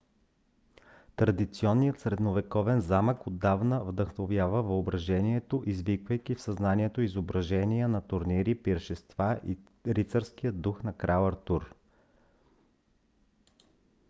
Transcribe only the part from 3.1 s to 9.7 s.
отдавна вдъхновява въображението извиквайки в съзнанието изображения на турнири пиршества и